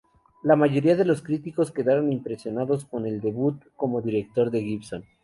La 0.41 0.55
mayoría 0.55 0.95
de 0.95 1.05
los 1.05 1.21
críticos 1.21 1.69
quedaron 1.71 2.11
impresionados 2.11 2.85
con 2.85 3.05
el 3.05 3.21
debut 3.21 3.61
como 3.75 4.01
director 4.01 4.49
de 4.49 4.63
Gibson. 4.63 5.05